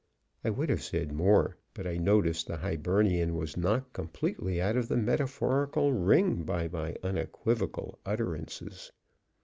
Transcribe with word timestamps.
I 0.43 0.49
would 0.49 0.69
have 0.71 0.81
said 0.81 1.11
more, 1.11 1.57
but 1.75 1.85
I 1.85 1.97
noticed 1.97 2.47
the 2.47 2.57
Hibernian 2.57 3.35
was 3.35 3.55
knocked 3.55 3.93
completely 3.93 4.59
out 4.59 4.75
of 4.75 4.87
the 4.87 4.97
metaphorical 4.97 5.93
ring 5.93 6.41
by 6.41 6.67
my 6.69 6.95
unequivocal 7.03 7.99
utterances. 8.03 8.91